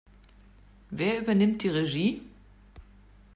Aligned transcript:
Wer 0.89 1.19
übernimmt 1.19 1.61
die 1.61 1.69
Regie? 1.69 2.21